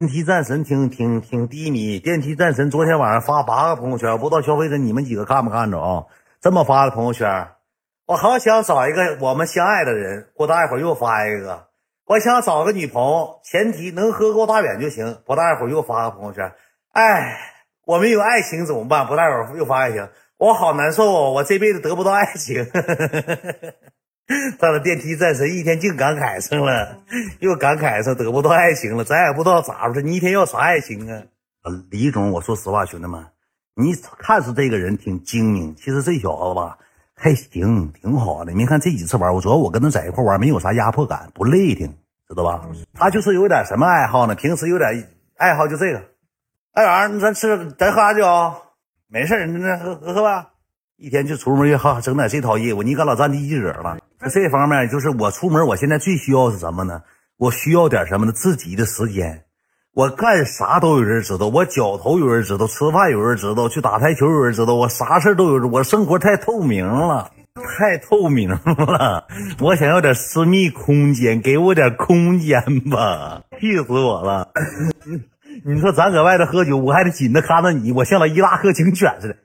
[0.00, 1.98] 电梯战神挺挺挺低迷。
[1.98, 6.06] 电梯战神昨天晚上发八个朋友圈，不知道消费者你们几个看没看着啊？
[6.40, 7.48] 这么发的朋友圈，
[8.06, 10.30] 我好想找一个我们相爱的人。
[10.32, 11.66] 过大一会儿又发一个，
[12.06, 15.18] 我想找个女朋友，前提能喝够大远就行。
[15.26, 16.50] 不大一会儿又发个朋友圈，
[16.92, 17.36] 哎，
[17.84, 19.06] 我没有爱情怎么办？
[19.06, 20.08] 不大一会儿又发爱情，
[20.38, 22.66] 我好难受哦，我这辈子得不到爱情。
[24.60, 26.98] 到了电梯战神一天净感慨上了，
[27.40, 30.02] 又感慨上得不到爱情了，咱也不知道咋回事。
[30.02, 31.22] 你一天要啥爱情啊？
[31.90, 33.26] 李总，我说实话，兄弟们，
[33.74, 36.78] 你看似这个人挺精明，其实这小子吧
[37.14, 38.52] 还行，挺好的。
[38.52, 41.88] 你看这几次玩，我主要我跟他在一块玩，没有啥压迫感，不累挺，
[42.28, 42.66] 知道吧？
[42.94, 44.34] 他就是有点什么爱好呢？
[44.34, 46.02] 平时有点爱好就这个。
[46.72, 48.54] 大元，咱吃，咱喝啥酒？
[49.08, 50.50] 没事那喝喝喝吧。
[51.02, 53.96] 一天就出门哈整点这套业务，你可老占地记者了。
[54.30, 57.00] 这方面就是我出门，我现在最需要是什么呢？
[57.38, 58.32] 我需要点什么呢？
[58.32, 59.44] 自己的时间。
[59.94, 65.70] 我干啥都有人知道，我脚头有人知道，吃饭有人知道，去打台球有人知道，我啥事都有人。
[65.70, 69.26] 我生活太透明了，太透明了。
[69.58, 73.42] 我想要点私密空间，给我点空间吧！
[73.58, 74.50] 气死我了！
[75.64, 79.36] 你说咱搁外头喝酒，我还得紧着看着你，我像那伊拉克警犬似的。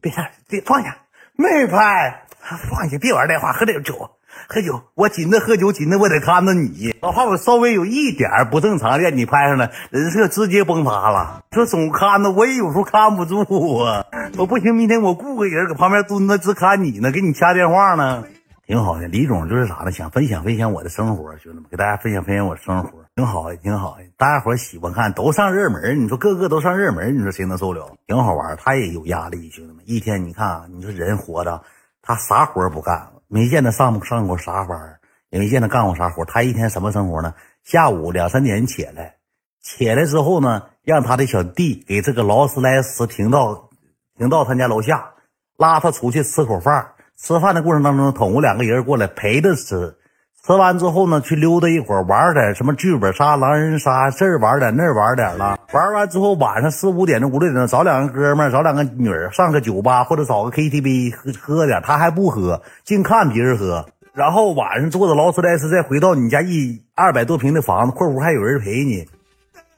[0.00, 0.96] 别下别放下，
[1.36, 2.24] 没拍。
[2.70, 4.10] 放下，别玩电话，喝点酒，
[4.48, 4.80] 喝酒。
[4.94, 6.94] 我紧着喝酒，紧着我得看着你。
[7.02, 11.42] 哪怕我稍微有一点不正常让，你拍上了，人设直接崩塌了。
[11.52, 13.42] 说总看着我也有时候看不住
[13.76, 14.06] 啊。
[14.38, 18.24] 我不行，明天我雇个人搁旁边蹲着，只看你呢，给你掐电话呢，
[18.68, 19.08] 挺好的。
[19.08, 19.90] 李总就是啥呢？
[19.90, 24.04] 想分享分享我的生活，兄弟们，给大家分享分享我的生活，挺好的，挺好的。
[24.18, 26.04] 大家伙喜欢看，都上热门。
[26.04, 27.96] 你说个个都上热门，你说谁能受了？
[28.06, 29.82] 挺好玩，他也有压力，兄弟们。
[29.86, 31.62] 一天你看啊，你说人活着。
[32.02, 34.98] 他啥活不干，没见他上上过啥班，
[35.30, 36.26] 也没见他干过啥活。
[36.26, 37.32] 他一天什么生活呢？
[37.64, 39.16] 下午两三点起来，
[39.62, 43.70] 起来之后呢，让他的小弟给这个劳斯莱斯停到
[44.18, 45.14] 停到他家楼下，
[45.56, 46.92] 拉他出去吃口饭。
[47.20, 49.96] 吃饭的过程当中，捅咕两个人过来陪着吃。
[50.46, 55.58] 吃完之后呢，去溜达一会儿，玩点什么剧本杀、狼人杀，这儿玩点，那儿玩点了。
[55.72, 61.82] 玩完之后，晚上四五点钟、五六点钟，找两个哥们儿，找两个女儿，上个酒吧或者找个 KTV 喝喝点。
[61.82, 63.84] 他还不喝，净看别人喝。
[64.14, 69.06] 然后晚上坐着劳斯莱斯再回到你家一二百多平的房子，括弧还有人陪你。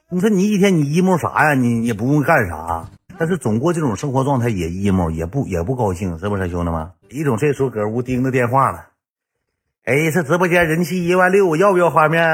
[0.09, 1.53] 你说你一天你 emo 啥呀？
[1.53, 2.85] 你也不用干啥，
[3.21, 6.89] 但是总过这种生活状态也 emo，也不也不高兴，是不是兄弟们？
[7.07, 8.87] 李总这时候搁屋盯着电话了。
[9.85, 12.27] 哎，这直播间人气一万六，我要不要画面？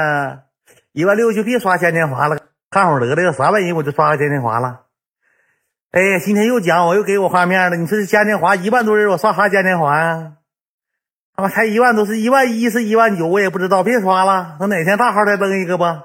[0.92, 2.38] 一万六就别刷嘉年华了，
[2.70, 3.32] 看会儿得了。
[3.34, 4.80] 三万人我就刷个嘉年华了。
[5.90, 7.76] 哎，今天又讲，我又给我画面了。
[7.76, 10.32] 你说这嘉年华一万多人，我刷啥嘉年华呀？
[11.36, 13.84] 他妈才一万多，是一万一是一万九，我也不知道。
[13.84, 16.04] 别刷了，等哪天大号再登一个吧。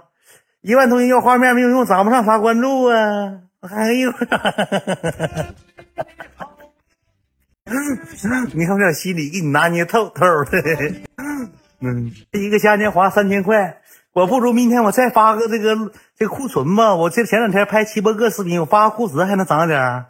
[0.60, 3.40] 一万多人要画面没有用，涨不上啥关注啊！
[3.70, 4.12] 哎呦！
[8.54, 10.62] 你看我这心里给你拿捏透透的。
[11.80, 13.78] 嗯，一个嘉年华三千块，
[14.12, 16.96] 我不如明天我再发个这个这个库存吧。
[16.96, 20.06] 我这前两天拍七八个视频，我发个库存还能涨点